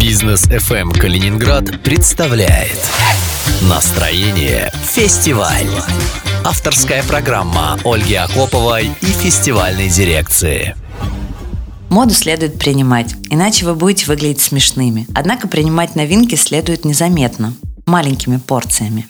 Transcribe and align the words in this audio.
Бизнес 0.00 0.46
FM 0.46 0.98
Калининград 0.98 1.82
представляет 1.82 2.78
Настроение 3.68 4.72
фестиваль. 4.82 5.68
Авторская 6.42 7.02
программа 7.02 7.78
Ольги 7.84 8.14
Акоповой 8.14 8.86
и 9.02 9.04
фестивальной 9.04 9.90
дирекции. 9.90 10.74
Моду 11.90 12.14
следует 12.14 12.58
принимать, 12.58 13.14
иначе 13.28 13.66
вы 13.66 13.74
будете 13.74 14.06
выглядеть 14.06 14.40
смешными. 14.40 15.06
Однако 15.14 15.48
принимать 15.48 15.94
новинки 15.94 16.34
следует 16.34 16.86
незаметно, 16.86 17.52
маленькими 17.84 18.38
порциями. 18.38 19.06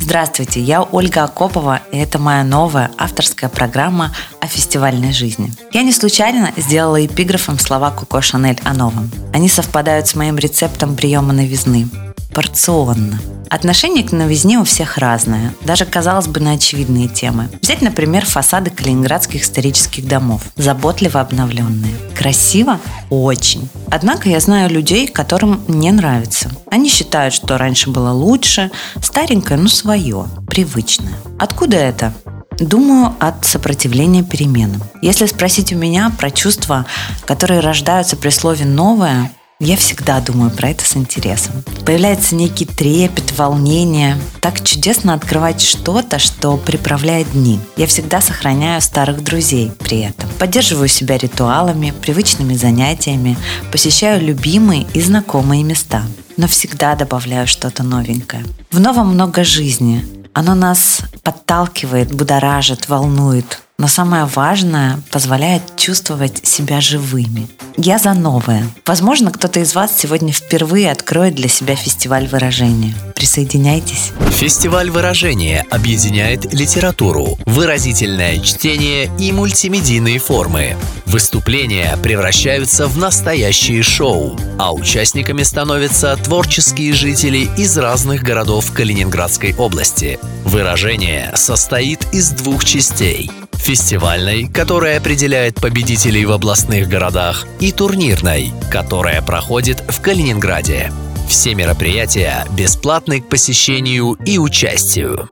Здравствуйте, 0.00 0.60
я 0.60 0.82
Ольга 0.82 1.24
Акопова, 1.24 1.82
и 1.92 1.98
это 1.98 2.18
моя 2.18 2.42
новая 2.42 2.90
авторская 2.96 3.50
программа 3.50 4.12
о 4.40 4.46
фестивальной 4.46 5.12
жизни. 5.12 5.52
Я 5.72 5.82
не 5.82 5.92
случайно 5.92 6.52
сделала 6.56 7.04
эпиграфом 7.04 7.58
слова 7.58 7.90
Коко 7.90 8.20
Шанель 8.20 8.58
о 8.64 8.72
новом. 8.72 9.10
Они 9.32 9.48
совпадают 9.48 10.08
с 10.08 10.14
моим 10.14 10.38
рецептом 10.38 10.96
приема 10.96 11.32
новизны. 11.32 11.86
Порционно. 12.32 13.18
Отношение 13.48 14.04
к 14.04 14.12
новизне 14.12 14.60
у 14.60 14.64
всех 14.64 14.96
разное, 14.98 15.52
даже, 15.62 15.84
казалось 15.84 16.28
бы, 16.28 16.38
на 16.38 16.52
очевидные 16.52 17.08
темы. 17.08 17.48
Взять, 17.60 17.82
например, 17.82 18.24
фасады 18.24 18.70
калининградских 18.70 19.42
исторических 19.42 20.06
домов, 20.06 20.42
заботливо 20.54 21.20
обновленные. 21.20 21.92
Красиво? 22.16 22.78
Очень. 23.10 23.68
Однако 23.90 24.28
я 24.28 24.38
знаю 24.38 24.70
людей, 24.70 25.08
которым 25.08 25.64
не 25.66 25.90
нравится. 25.90 26.48
Они 26.70 26.88
считают, 26.88 27.34
что 27.34 27.58
раньше 27.58 27.90
было 27.90 28.10
лучше, 28.10 28.70
старенькое, 29.02 29.58
но 29.58 29.68
свое, 29.68 30.26
привычное. 30.46 31.14
Откуда 31.38 31.76
это? 31.76 32.12
Думаю, 32.60 33.14
от 33.18 33.44
сопротивления 33.44 34.22
переменам. 34.22 34.82
Если 35.02 35.26
спросить 35.26 35.72
у 35.72 35.76
меня 35.76 36.12
про 36.16 36.30
чувства, 36.30 36.86
которые 37.24 37.60
рождаются 37.60 38.16
при 38.16 38.28
слове 38.28 38.64
«новое», 38.64 39.32
я 39.60 39.76
всегда 39.76 40.20
думаю 40.20 40.50
про 40.50 40.70
это 40.70 40.84
с 40.84 40.96
интересом. 40.96 41.62
Появляется 41.84 42.34
некий 42.34 42.64
трепет, 42.64 43.38
волнение. 43.38 44.18
Так 44.40 44.64
чудесно 44.64 45.12
открывать 45.12 45.60
что-то, 45.60 46.18
что 46.18 46.56
приправляет 46.56 47.30
дни. 47.32 47.60
Я 47.76 47.86
всегда 47.86 48.22
сохраняю 48.22 48.80
старых 48.80 49.22
друзей 49.22 49.70
при 49.78 50.00
этом. 50.00 50.28
Поддерживаю 50.38 50.88
себя 50.88 51.18
ритуалами, 51.18 51.92
привычными 52.02 52.54
занятиями, 52.54 53.36
посещаю 53.70 54.24
любимые 54.24 54.86
и 54.94 55.00
знакомые 55.02 55.62
места. 55.62 56.02
Но 56.38 56.48
всегда 56.48 56.96
добавляю 56.96 57.46
что-то 57.46 57.82
новенькое. 57.82 58.44
В 58.72 58.80
новом 58.80 59.08
много 59.08 59.44
жизни. 59.44 60.04
Оно 60.32 60.54
нас 60.54 61.00
подталкивает, 61.22 62.14
будоражит, 62.14 62.88
волнует, 62.88 63.60
но 63.80 63.88
самое 63.88 64.26
важное– 64.26 65.00
позволяет 65.10 65.62
чувствовать 65.76 66.46
себя 66.46 66.82
живыми. 66.82 67.48
Я 67.78 67.98
за 67.98 68.12
новое. 68.12 68.68
Возможно, 68.84 69.30
кто-то 69.30 69.60
из 69.60 69.74
вас 69.74 69.98
сегодня 69.98 70.34
впервые 70.34 70.92
откроет 70.92 71.34
для 71.34 71.48
себя 71.48 71.76
фестиваль 71.76 72.28
выражения. 72.28 72.94
Присоединяйтесь. 73.16 74.12
Фестиваль 74.32 74.90
выражения 74.90 75.64
объединяет 75.70 76.52
литературу, 76.52 77.38
выразительное 77.46 78.38
чтение 78.40 79.10
и 79.18 79.32
мультимедийные 79.32 80.18
формы. 80.18 80.76
Выступления 81.06 81.96
превращаются 82.02 82.86
в 82.86 82.98
настоящие 82.98 83.82
шоу, 83.82 84.38
а 84.58 84.74
участниками 84.74 85.42
становятся 85.42 86.14
творческие 86.16 86.92
жители 86.92 87.48
из 87.56 87.78
разных 87.78 88.22
городов 88.22 88.72
Калининградской 88.72 89.54
области. 89.54 90.18
Выражение 90.44 91.32
состоит 91.34 92.06
из 92.12 92.28
двух 92.28 92.66
частей– 92.66 93.30
фестивальной, 93.60 94.48
которая 94.48 94.98
определяет 94.98 95.56
победителей 95.56 96.24
в 96.24 96.32
областных 96.32 96.88
городах, 96.88 97.46
и 97.60 97.72
турнирной, 97.72 98.52
которая 98.70 99.22
проходит 99.22 99.82
в 99.88 100.00
Калининграде. 100.00 100.92
Все 101.28 101.54
мероприятия 101.54 102.44
бесплатны 102.56 103.20
к 103.20 103.28
посещению 103.28 104.14
и 104.24 104.38
участию. 104.38 105.30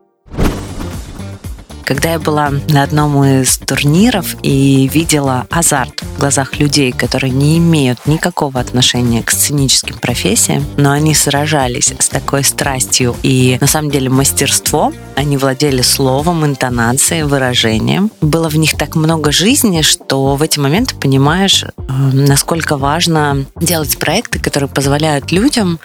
Когда 1.89 2.11
я 2.11 2.19
была 2.19 2.51
на 2.69 2.83
одном 2.83 3.23
из 3.23 3.57
турниров 3.57 4.35
и 4.43 4.87
видела 4.93 5.47
азарт 5.49 6.03
в 6.03 6.19
глазах 6.19 6.59
людей, 6.59 6.91
которые 6.91 7.31
не 7.31 7.57
имеют 7.57 8.05
никакого 8.05 8.59
отношения 8.59 9.23
к 9.23 9.31
сценическим 9.31 9.97
профессиям, 9.97 10.63
но 10.77 10.91
они 10.91 11.15
сражались 11.15 11.91
с 11.97 12.07
такой 12.07 12.43
страстью 12.43 13.15
и 13.23 13.57
на 13.59 13.65
самом 13.65 13.89
деле 13.89 14.11
мастерством, 14.11 14.93
они 15.15 15.37
владели 15.37 15.81
словом, 15.81 16.45
интонацией, 16.45 17.23
выражением. 17.23 18.11
Было 18.21 18.49
в 18.49 18.55
них 18.55 18.77
так 18.77 18.95
много 18.95 19.31
жизни, 19.31 19.81
что 19.81 20.35
в 20.35 20.43
эти 20.43 20.59
моменты 20.59 20.93
понимаешь, 20.93 21.63
э, 21.63 21.71
насколько 21.87 22.77
важно 22.77 23.47
делать 23.59 23.97
проекты, 23.97 24.37
которые 24.37 24.69
позволяют 24.69 25.31
людям 25.31 25.79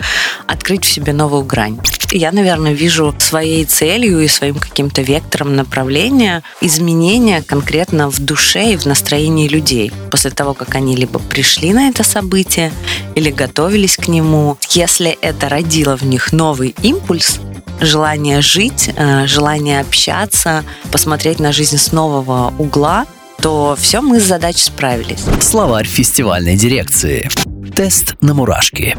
открыть 0.46 0.84
в 0.84 0.92
себе 0.92 1.14
новую 1.14 1.44
грань. 1.44 1.78
Я, 2.16 2.30
наверное, 2.30 2.72
вижу 2.72 3.12
своей 3.18 3.64
целью 3.64 4.20
и 4.20 4.28
своим 4.28 4.54
каким-то 4.54 5.02
вектором 5.02 5.56
направления 5.56 6.44
изменения 6.60 7.42
конкретно 7.42 8.08
в 8.08 8.20
душе 8.20 8.74
и 8.74 8.76
в 8.76 8.86
настроении 8.86 9.48
людей 9.48 9.92
после 10.12 10.30
того, 10.30 10.54
как 10.54 10.76
они 10.76 10.94
либо 10.94 11.18
пришли 11.18 11.72
на 11.72 11.88
это 11.88 12.04
событие 12.04 12.72
или 13.16 13.32
готовились 13.32 13.96
к 13.96 14.06
нему. 14.06 14.58
Если 14.70 15.10
это 15.10 15.48
родило 15.48 15.96
в 15.96 16.02
них 16.02 16.32
новый 16.32 16.76
импульс, 16.82 17.40
желание 17.80 18.42
жить, 18.42 18.90
э, 18.94 19.26
желание 19.26 19.80
общаться, 19.80 20.62
посмотреть 20.92 21.40
на 21.40 21.50
жизнь 21.50 21.78
с 21.78 21.90
нового 21.90 22.54
угла, 22.58 23.06
то 23.42 23.76
все 23.76 24.00
мы 24.00 24.20
с 24.20 24.24
задачей 24.24 24.66
справились. 24.66 25.24
Словарь 25.40 25.88
фестивальной 25.88 26.54
дирекции. 26.54 27.28
Тест 27.74 28.14
на 28.20 28.34
мурашки. 28.34 28.96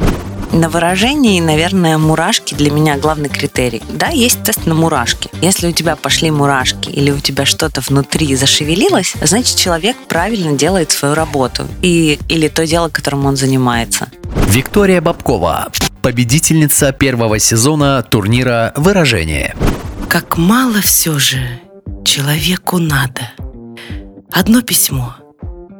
На 0.51 0.69
выражении, 0.69 1.39
наверное, 1.39 1.97
мурашки 1.97 2.53
для 2.53 2.71
меня 2.71 2.97
главный 2.97 3.29
критерий. 3.29 3.83
Да, 3.89 4.07
есть 4.07 4.43
тест 4.43 4.65
на 4.65 4.73
мурашки. 4.73 5.29
Если 5.41 5.67
у 5.67 5.71
тебя 5.71 5.95
пошли 5.95 6.31
мурашки 6.31 6.89
или 6.89 7.11
у 7.11 7.19
тебя 7.19 7.45
что-то 7.45 7.81
внутри 7.81 8.35
зашевелилось, 8.35 9.13
значит, 9.21 9.57
человек 9.57 9.97
правильно 10.07 10.57
делает 10.57 10.91
свою 10.91 11.13
работу 11.15 11.67
и, 11.81 12.19
или 12.29 12.47
то 12.47 12.65
дело, 12.65 12.89
которым 12.89 13.25
он 13.25 13.35
занимается. 13.35 14.09
Виктория 14.47 15.01
Бабкова, 15.01 15.71
победительница 16.01 16.91
первого 16.91 17.39
сезона 17.39 18.03
турнира 18.03 18.71
«Выражение». 18.75 19.55
Как 20.07 20.37
мало 20.37 20.81
все 20.81 21.19
же 21.19 21.59
человеку 22.05 22.77
надо. 22.77 23.31
Одно 24.31 24.61
письмо. 24.61 25.15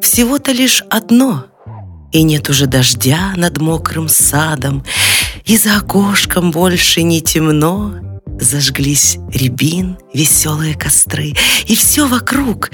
Всего-то 0.02 0.52
лишь 0.52 0.84
одно– 0.90 1.46
и 2.16 2.24
нет 2.24 2.50
уже 2.50 2.66
дождя 2.66 3.34
над 3.36 3.60
мокрым 3.60 4.08
садом, 4.08 4.86
И 5.46 5.58
за 5.58 5.78
окошком 5.78 6.52
больше 6.52 7.04
не 7.04 7.22
темно. 7.22 7.94
Зажглись 8.40 9.18
рябин, 9.34 9.98
веселые 10.14 10.76
костры, 10.76 11.34
И 11.68 11.76
все 11.76 12.08
вокруг 12.08 12.72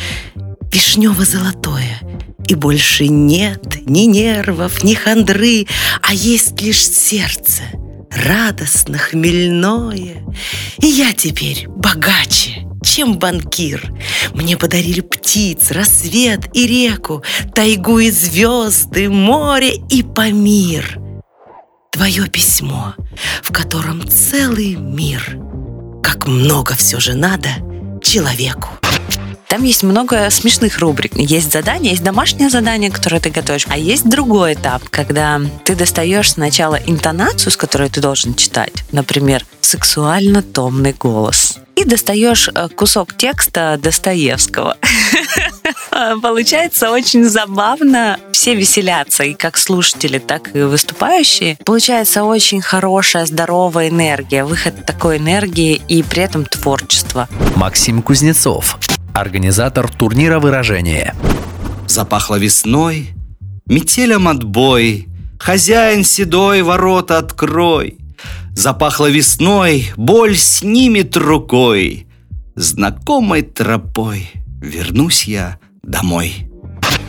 вишнево-золотое. 0.72 2.01
И 2.47 2.53
больше 2.53 3.07
нет 3.07 3.88
ни 3.88 4.01
нервов, 4.01 4.84
ни 4.84 4.94
хандры, 4.94 5.66
А 6.03 6.13
есть 6.13 6.62
лишь 6.62 6.88
сердце, 6.88 7.63
радостно, 8.12 9.00
хмельное. 9.00 10.24
И 10.81 10.85
я 10.85 11.13
теперь 11.13 11.66
богаче, 11.68 12.61
чем 12.84 13.18
банкир. 13.18 13.94
Мне 14.34 14.58
подарили 14.58 15.02
птиц, 15.02 15.72
рассвет 15.72 16.56
и 16.56 16.68
реку, 16.68 17.24
тайгу 17.53 18.00
и 18.00 18.12
звезды, 18.12 19.09
море 19.09 19.75
и 19.90 20.03
Памир. 20.03 21.00
Твое 21.92 22.28
письмо, 22.28 22.96
в 23.44 23.52
котором 23.52 24.08
целый 24.08 24.75
мир. 24.75 25.38
Как 26.02 26.28
много 26.28 26.74
все 26.74 27.00
же 27.00 27.14
надо 27.14 27.50
человеку. 28.02 28.69
Там 29.48 29.63
есть 29.63 29.84
много 29.84 30.30
смешных 30.30 30.80
рубрик. 30.80 31.18
Есть 31.18 31.52
задания, 31.52 31.92
есть 31.92 32.03
домашнее 32.03 32.50
задание, 32.50 32.90
которое 32.90 33.19
ты 33.19 33.30
готовишь, 33.30 33.68
а 33.68 33.78
есть 33.78 34.08
другой 34.08 34.53
этап, 34.53 34.88
когда 34.90 35.42
ты 35.66 35.75
достаешь 35.75 36.31
сначала 36.31 36.75
интонацию, 36.75 37.51
с 37.51 37.57
которой 37.57 37.89
ты 37.89 38.00
должен 38.00 38.33
читать. 38.33 38.86
Например, 38.94 39.45
сексуально 39.60 40.42
томный 40.42 40.94
голос 40.94 41.57
и 41.81 41.86
достаешь 41.86 42.50
э, 42.54 42.69
кусок 42.69 43.16
текста 43.18 43.80
Достоевского. 43.81 44.78
Получается 46.22 46.92
очень 46.92 47.25
забавно. 47.25 48.19
Все 48.31 48.56
веселятся, 48.56 49.24
и 49.24 49.33
как 49.33 49.57
слушатели, 49.57 50.19
так 50.19 50.56
и 50.56 50.62
выступающие. 50.62 51.57
Получается 51.66 52.24
очень 52.24 52.62
хорошая, 52.62 53.25
здоровая 53.25 53.89
энергия, 53.89 54.44
выход 54.45 54.86
такой 54.86 55.18
энергии 55.18 55.81
и 55.88 56.04
при 56.04 56.24
этом 56.24 56.45
творчество. 56.45 57.28
Максим 57.56 58.01
Кузнецов, 58.01 58.78
организатор 59.13 59.89
турнира 59.89 60.39
выражения. 60.39 61.16
Запахло 61.88 62.38
весной, 62.38 63.10
метелем 63.66 64.28
отбой, 64.28 65.07
Хозяин 65.42 66.04
седой, 66.04 66.62
ворота 66.62 67.18
открой. 67.18 67.98
Запахло 68.56 69.09
весной, 69.09 69.92
боль 69.98 70.36
снимет 70.36 71.18
рукой. 71.18 72.07
Знакомой 72.56 73.42
тропой 73.42 74.30
вернусь 74.62 75.25
я 75.25 75.57
домой. 75.83 76.50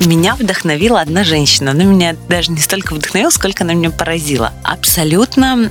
Меня 0.06 0.34
вдохновила 0.34 1.00
одна 1.00 1.24
женщина. 1.24 1.72
Она 1.72 1.84
меня 1.84 2.16
даже 2.28 2.50
не 2.50 2.60
столько 2.60 2.94
вдохновила, 2.94 3.30
сколько 3.30 3.64
она 3.64 3.74
меня 3.74 3.90
поразила. 3.90 4.52
Абсолютно 4.62 5.70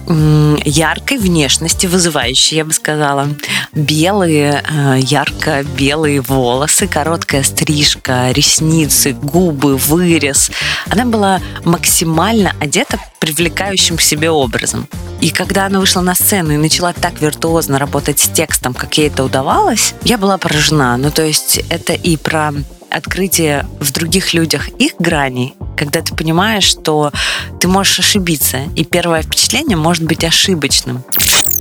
яркой 0.65 1.17
внешности, 1.17 1.87
вызывающей, 1.87 2.57
я 2.57 2.65
бы 2.65 2.73
сказала. 2.73 3.29
Белые, 3.73 4.63
э, 4.69 4.99
ярко-белые 4.99 6.21
волосы, 6.21 6.87
короткая 6.87 7.43
стрижка, 7.43 8.31
ресницы, 8.31 9.13
губы, 9.13 9.77
вырез. 9.77 10.51
Она 10.89 11.05
была 11.05 11.41
максимально 11.63 12.53
одета 12.59 12.99
привлекающим 13.19 13.97
к 13.97 14.01
себе 14.01 14.29
образом. 14.29 14.87
И 15.21 15.29
когда 15.29 15.67
она 15.67 15.79
вышла 15.79 16.01
на 16.01 16.15
сцену 16.15 16.53
и 16.53 16.57
начала 16.57 16.93
так 16.93 17.21
виртуозно 17.21 17.77
работать 17.77 18.19
с 18.19 18.27
текстом, 18.27 18.73
как 18.73 18.97
ей 18.97 19.07
это 19.07 19.23
удавалось, 19.23 19.93
я 20.03 20.17
была 20.17 20.37
поражена. 20.37 20.97
Ну, 20.97 21.11
то 21.11 21.23
есть 21.23 21.61
это 21.69 21.93
и 21.93 22.17
про 22.17 22.53
открытие 22.91 23.65
в 23.79 23.91
других 23.91 24.33
людях 24.33 24.69
их 24.69 24.93
граней, 24.99 25.55
когда 25.75 26.01
ты 26.01 26.15
понимаешь, 26.15 26.65
что 26.65 27.11
ты 27.59 27.67
можешь 27.67 27.99
ошибиться, 27.99 28.59
и 28.75 28.83
первое 28.83 29.23
впечатление 29.23 29.77
может 29.77 30.03
быть 30.03 30.23
ошибочным. 30.23 31.03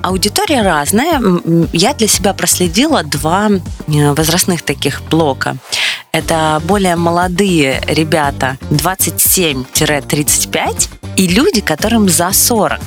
Аудитория 0.02 0.62
разная. 0.62 1.20
Я 1.72 1.94
для 1.94 2.08
себя 2.08 2.32
проследила 2.32 3.02
два 3.02 3.50
э, 3.50 3.58
возрастных 4.14 4.62
таких 4.62 5.02
блока. 5.02 5.58
Это 6.12 6.62
более 6.64 6.96
молодые 6.96 7.82
ребята 7.86 8.56
27-35 8.70 10.88
и 11.16 11.28
люди, 11.28 11.60
которым 11.60 12.08
за 12.08 12.32
40. 12.32 12.80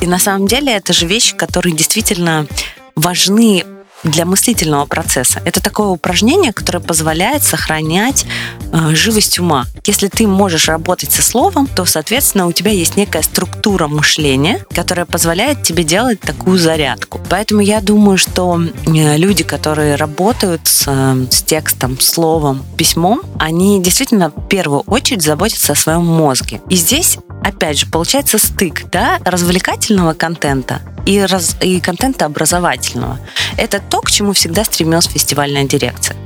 И 0.00 0.06
на 0.06 0.18
самом 0.18 0.46
деле 0.46 0.72
это 0.72 0.92
же 0.92 1.06
вещи, 1.06 1.34
которые 1.34 1.74
действительно 1.74 2.46
важны 2.94 3.64
для 4.10 4.24
мыслительного 4.24 4.86
процесса. 4.86 5.40
Это 5.44 5.60
такое 5.60 5.88
упражнение, 5.88 6.52
которое 6.52 6.80
позволяет 6.80 7.42
сохранять 7.42 8.26
э, 8.72 8.94
живость 8.94 9.38
ума. 9.38 9.66
Если 9.84 10.08
ты 10.08 10.26
можешь 10.26 10.68
работать 10.68 11.12
со 11.12 11.22
словом, 11.22 11.66
то, 11.66 11.84
соответственно, 11.84 12.46
у 12.46 12.52
тебя 12.52 12.70
есть 12.70 12.96
некая 12.96 13.22
структура 13.22 13.88
мышления, 13.88 14.64
которая 14.74 15.06
позволяет 15.06 15.62
тебе 15.62 15.84
делать 15.84 16.20
такую 16.20 16.58
зарядку. 16.58 17.20
Поэтому 17.28 17.60
я 17.60 17.80
думаю, 17.80 18.18
что 18.18 18.60
э, 18.60 19.16
люди, 19.16 19.44
которые 19.44 19.96
работают 19.96 20.62
с, 20.64 20.84
э, 20.86 21.26
с 21.30 21.42
текстом, 21.42 22.00
словом, 22.00 22.64
письмом, 22.76 23.22
они 23.38 23.82
действительно 23.82 24.30
в 24.30 24.48
первую 24.48 24.80
очередь 24.80 25.22
заботятся 25.22 25.72
о 25.72 25.76
своем 25.76 26.04
мозге. 26.04 26.60
И 26.68 26.76
здесь 26.76 27.18
опять 27.42 27.78
же, 27.78 27.86
получается 27.86 28.38
стык 28.38 28.90
да, 28.90 29.18
развлекательного 29.24 30.14
контента 30.14 30.80
и, 31.06 31.20
раз, 31.20 31.56
и 31.62 31.80
контента 31.80 32.26
образовательного. 32.26 33.18
Это 33.56 33.80
то, 33.80 34.02
к 34.02 34.10
чему 34.10 34.34
всегда 34.34 34.64
стремилась 34.64 35.06
фестивальная 35.06 35.64
дирекция. 35.64 36.16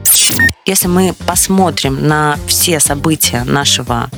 Если 0.66 0.88
мы 0.88 1.14
посмотрим 1.26 2.06
на 2.06 2.36
все 2.46 2.80
события 2.80 3.44
нашего 3.44 4.10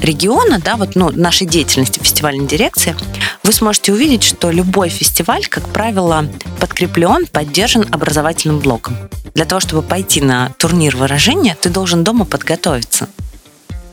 региона, 0.00 0.60
да, 0.60 0.76
вот, 0.76 0.94
ну, 0.94 1.10
нашей 1.10 1.46
деятельности 1.46 1.98
фестивальной 1.98 2.46
дирекции, 2.46 2.94
вы 3.42 3.52
сможете 3.52 3.92
увидеть, 3.92 4.22
что 4.22 4.50
любой 4.50 4.90
фестиваль, 4.90 5.46
как 5.46 5.68
правило, 5.68 6.26
подкреплен, 6.60 7.26
поддержан 7.26 7.86
образовательным 7.90 8.60
блоком. 8.60 8.96
Для 9.34 9.44
того, 9.44 9.60
чтобы 9.60 9.82
пойти 9.82 10.20
на 10.20 10.50
турнир 10.58 10.96
выражения, 10.96 11.56
ты 11.60 11.68
должен 11.68 12.04
дома 12.04 12.24
подготовиться. 12.24 13.08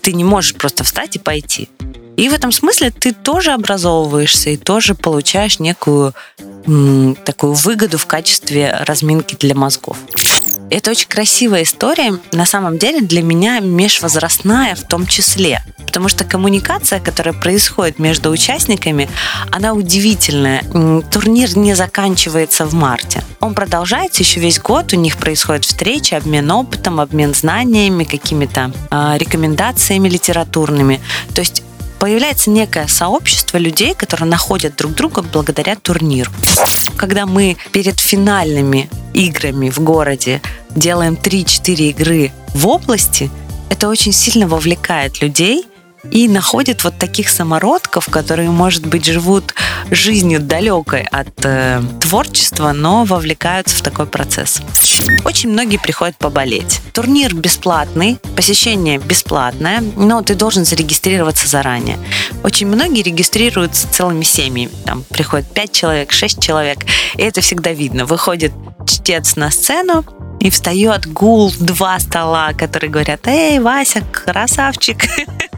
Ты 0.02 0.14
не 0.14 0.24
можешь 0.24 0.56
просто 0.56 0.84
встать 0.84 1.16
и 1.16 1.20
пойти. 1.20 1.70
И 2.18 2.30
в 2.30 2.34
этом 2.34 2.52
смысле 2.52 2.92
ты 2.92 3.12
тоже 3.12 3.52
образовываешься 3.52 4.52
и 4.52 4.58
тоже 4.58 4.96
получаешь 4.96 5.60
некую 5.60 6.14
м, 6.66 7.16
такую 7.26 7.54
выгоду 7.54 7.98
в 7.98 8.06
качестве 8.06 8.76
разминки 8.82 9.36
для 9.36 9.56
мозгов. 9.56 9.98
Это 10.70 10.92
очень 10.92 11.08
красивая 11.08 11.64
история, 11.64 12.18
на 12.32 12.46
самом 12.46 12.78
деле 12.80 13.02
для 13.02 13.22
меня 13.22 13.60
межвозрастная 13.60 14.76
в 14.76 14.82
том 14.82 15.06
числе. 15.06 15.62
Потому 15.86 16.10
что 16.10 16.24
коммуникация, 16.24 17.00
которая 17.00 17.34
происходит 17.34 18.00
между 18.00 18.32
участниками, 18.32 19.08
она 19.52 19.74
удивительная. 19.74 20.64
Турнир 21.12 21.56
не 21.56 21.76
заканчивается 21.76 22.66
в 22.66 22.74
марте. 22.74 23.24
Он 23.40 23.54
продолжается 23.54 24.24
еще 24.24 24.40
весь 24.40 24.60
год, 24.60 24.92
у 24.94 24.96
них 24.96 25.18
происходят 25.18 25.66
встречи, 25.66 26.16
обмен 26.16 26.50
опытом, 26.50 27.00
обмен 27.00 27.34
знаниями, 27.36 28.04
какими-то 28.04 28.72
э, 28.90 29.18
рекомендациями 29.18 30.10
литературными. 30.10 31.00
То 31.34 31.42
есть 31.42 31.62
появляется 32.00 32.50
некое 32.50 32.88
сообщество 32.88 33.58
людей, 33.58 33.94
которые 33.94 34.30
находят 34.30 34.76
друг 34.76 34.94
друга 34.94 35.22
благодаря 35.22 35.76
турниру. 35.76 36.32
Когда 36.98 37.26
мы 37.26 37.58
перед 37.72 38.00
финальными 38.00 38.90
играми 39.14 39.70
в 39.70 39.80
городе 39.80 40.42
делаем 40.76 41.14
3-4 41.14 41.74
игры 41.90 42.32
в 42.54 42.68
области, 42.68 43.30
это 43.70 43.88
очень 43.88 44.14
сильно 44.14 44.48
вовлекает 44.48 45.22
людей– 45.22 45.66
и 46.12 46.28
находят 46.28 46.84
вот 46.84 46.98
таких 46.98 47.30
самородков, 47.30 48.08
которые, 48.08 48.50
может 48.50 48.86
быть, 48.86 49.06
живут 49.06 49.54
жизнью 49.92 50.40
далекой 50.40 51.04
от 51.04 51.34
э, 51.44 51.82
творчества, 52.00 52.72
но 52.72 53.04
вовлекаются 53.04 53.76
в 53.76 53.82
такой 53.82 54.06
процесс. 54.06 54.62
Очень 55.26 55.50
многие 55.50 55.78
приходят 55.78 56.18
поболеть. 56.18 56.82
Турнир 56.94 57.34
бесплатный, 57.34 58.18
посещение 58.36 58.98
бесплатное, 58.98 59.84
но 59.96 60.22
ты 60.22 60.36
должен 60.36 60.66
зарегистрироваться 60.66 61.48
заранее. 61.48 61.98
Очень 62.44 62.68
многие 62.68 63.02
регистрируются 63.02 63.88
целыми 63.92 64.24
семьями. 64.24 64.70
Там 64.86 65.04
приходит 65.04 65.48
5 65.54 65.72
человек, 65.72 66.12
6 66.12 66.42
человек, 66.42 66.80
и 67.16 67.22
это 67.22 67.42
всегда 67.42 67.72
видно. 67.72 68.06
Выходит 68.06 68.54
чтец 68.86 69.36
на 69.36 69.52
сцену, 69.52 70.06
и 70.40 70.50
встает 70.52 71.12
гул 71.12 71.52
два 71.60 72.00
стола, 72.00 72.54
которые 72.54 72.92
говорят, 72.92 73.28
эй, 73.28 73.60
Вася, 73.60 74.02
красавчик, 74.12 74.98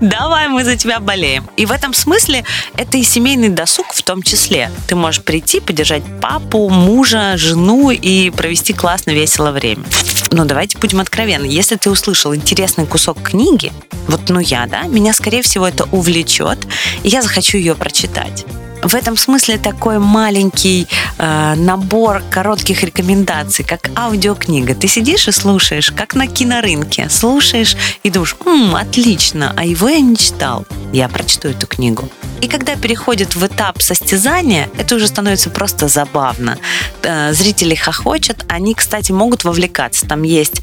давай 0.00 0.48
мы 0.48 0.64
за 0.64 0.76
тебя 0.76 1.00
болеем. 1.00 1.48
И 1.56 1.66
в 1.66 1.72
этом 1.72 1.94
смысле 1.94 2.44
это 2.76 2.98
и 2.98 3.02
семейный 3.02 3.48
досуг 3.48 3.92
в 3.92 4.02
том 4.02 4.22
числе. 4.22 4.70
Ты 4.86 4.96
можешь 4.96 5.22
прийти, 5.22 5.60
поддержать 5.60 6.02
папу, 6.20 6.68
мужа, 6.68 7.36
жену 7.36 7.90
и 7.90 8.30
провести 8.30 8.72
классно, 8.72 9.10
весело 9.10 9.50
время. 9.50 9.84
Но 10.30 10.44
давайте 10.44 10.78
будем 10.78 11.00
откровенны. 11.00 11.46
Если 11.46 11.76
ты 11.76 11.90
услышал 11.90 12.34
интересный 12.34 12.86
кусок 12.86 13.22
книги, 13.22 13.72
вот 14.08 14.28
ну 14.28 14.40
я, 14.40 14.66
да, 14.66 14.82
меня, 14.82 15.12
скорее 15.12 15.42
всего, 15.42 15.66
это 15.66 15.84
увлечет, 15.92 16.58
и 17.02 17.08
я 17.08 17.22
захочу 17.22 17.58
ее 17.58 17.74
прочитать. 17.74 18.44
В 18.82 18.94
этом 18.94 19.16
смысле 19.16 19.58
такой 19.58 19.98
маленький 19.98 20.88
э, 21.18 21.54
набор 21.54 22.22
коротких 22.30 22.82
рекомендаций, 22.82 23.64
как 23.64 23.90
аудиокнига. 23.96 24.74
Ты 24.74 24.88
сидишь 24.88 25.28
и 25.28 25.32
слушаешь, 25.32 25.90
как 25.90 26.14
на 26.14 26.26
кинорынке. 26.26 27.08
Слушаешь 27.10 27.76
и 28.02 28.10
думаешь, 28.10 28.36
М, 28.46 28.74
отлично, 28.74 29.52
а 29.56 29.64
его 29.64 29.88
я 29.88 30.00
не 30.00 30.16
читал. 30.16 30.66
Я 30.92 31.08
прочту 31.08 31.48
эту 31.48 31.66
книгу. 31.66 32.08
И 32.40 32.48
когда 32.48 32.74
переходит 32.74 33.36
в 33.36 33.46
этап 33.46 33.82
состязания, 33.82 34.70
это 34.78 34.96
уже 34.96 35.06
становится 35.06 35.50
просто 35.50 35.88
забавно. 35.88 36.56
Э, 37.02 37.34
зрители 37.34 37.74
хохочут, 37.74 38.44
они, 38.48 38.74
кстати, 38.74 39.12
могут 39.12 39.44
вовлекаться. 39.44 40.06
Там 40.06 40.22
есть 40.22 40.62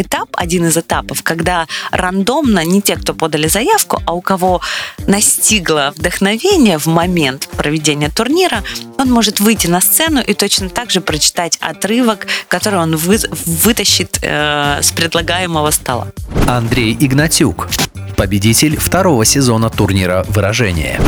этап, 0.00 0.28
один 0.32 0.66
из 0.66 0.76
этапов, 0.76 1.22
когда 1.22 1.66
рандомно 1.90 2.64
не 2.64 2.82
те, 2.82 2.96
кто 2.96 3.14
подали 3.14 3.48
заявку, 3.48 4.02
а 4.06 4.12
у 4.12 4.20
кого 4.20 4.60
настигло 5.06 5.92
вдохновение 5.96 6.78
в 6.78 6.86
момент 6.86 7.48
проведения 7.56 8.10
турнира, 8.10 8.62
он 8.98 9.10
может 9.10 9.40
выйти 9.40 9.66
на 9.66 9.80
сцену 9.80 10.20
и 10.20 10.34
точно 10.34 10.68
так 10.68 10.90
же 10.90 11.00
прочитать 11.00 11.58
отрывок, 11.60 12.26
который 12.48 12.80
он 12.80 12.96
вы, 12.96 13.18
вытащит 13.46 14.18
э, 14.22 14.80
с 14.82 14.92
предлагаемого 14.92 15.70
стола. 15.70 16.08
Андрей 16.48 16.96
Игнатюк, 16.98 17.68
победитель 18.16 18.76
второго 18.76 19.24
сезона 19.24 19.70
турнира 19.70 20.24
«Выражение». 20.28 21.00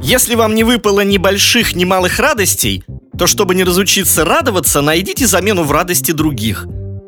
Если 0.00 0.36
вам 0.36 0.54
не 0.54 0.62
выпало 0.62 1.00
ни 1.00 1.18
больших, 1.18 1.74
ни 1.74 1.84
малых 1.84 2.20
радостей, 2.20 2.84
то 3.18 3.26
чтобы 3.26 3.54
не 3.56 3.64
разучиться 3.64 4.24
радоваться, 4.24 4.80
найдите 4.80 5.26
замену 5.26 5.64
в 5.64 5.72
радости 5.72 6.12
других. 6.12 6.66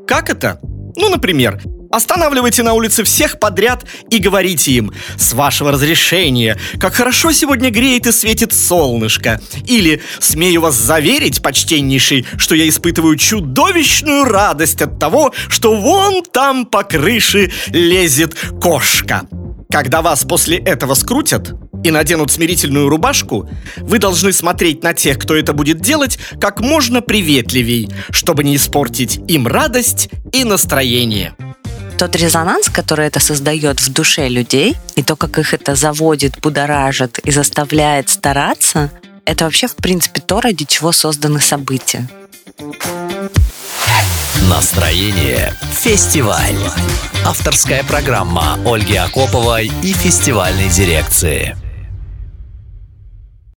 Как 0.08 0.28
это? 0.28 0.60
Ну, 0.96 1.08
например, 1.08 1.60
Останавливайте 1.90 2.62
на 2.62 2.74
улице 2.74 3.02
всех 3.02 3.40
подряд 3.40 3.84
и 4.10 4.18
говорите 4.18 4.70
им 4.70 4.92
«С 5.16 5.32
вашего 5.32 5.72
разрешения, 5.72 6.56
как 6.78 6.94
хорошо 6.94 7.32
сегодня 7.32 7.70
греет 7.70 8.06
и 8.06 8.12
светит 8.12 8.52
солнышко» 8.52 9.40
Или 9.66 10.00
«Смею 10.20 10.60
вас 10.60 10.76
заверить, 10.76 11.42
почтеннейший, 11.42 12.26
что 12.36 12.54
я 12.54 12.68
испытываю 12.68 13.16
чудовищную 13.16 14.24
радость 14.24 14.82
от 14.82 15.00
того, 15.00 15.32
что 15.48 15.74
вон 15.74 16.22
там 16.22 16.64
по 16.64 16.84
крыше 16.84 17.50
лезет 17.70 18.36
кошка» 18.62 19.22
Когда 19.72 20.00
вас 20.00 20.24
после 20.24 20.58
этого 20.58 20.94
скрутят 20.94 21.52
и 21.82 21.90
наденут 21.90 22.30
смирительную 22.30 22.88
рубашку, 22.88 23.48
вы 23.78 23.98
должны 23.98 24.32
смотреть 24.32 24.82
на 24.82 24.94
тех, 24.94 25.18
кто 25.18 25.34
это 25.34 25.52
будет 25.52 25.80
делать, 25.80 26.18
как 26.40 26.60
можно 26.60 27.00
приветливей, 27.00 27.88
чтобы 28.10 28.44
не 28.44 28.56
испортить 28.56 29.20
им 29.28 29.46
радость 29.46 30.08
и 30.32 30.44
настроение. 30.44 31.34
Тот 31.98 32.16
резонанс, 32.16 32.70
который 32.70 33.06
это 33.06 33.20
создает 33.20 33.80
в 33.80 33.92
душе 33.92 34.28
людей, 34.28 34.76
и 34.96 35.02
то, 35.02 35.16
как 35.16 35.38
их 35.38 35.52
это 35.52 35.74
заводит, 35.74 36.40
будоражит 36.40 37.18
и 37.18 37.30
заставляет 37.30 38.08
стараться, 38.08 38.90
это 39.26 39.44
вообще, 39.44 39.68
в 39.68 39.76
принципе, 39.76 40.20
то, 40.20 40.40
ради 40.40 40.64
чего 40.64 40.92
созданы 40.92 41.40
события. 41.40 42.08
Настроение 44.48 45.54
«Фестиваль». 45.72 46.56
Авторская 47.24 47.84
программа 47.84 48.58
Ольги 48.64 48.96
Акоповой 48.96 49.70
и 49.82 49.92
фестивальной 49.92 50.68
дирекции. 50.68 51.54